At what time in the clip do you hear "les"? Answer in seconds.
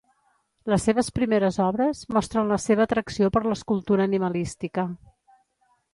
0.71-0.85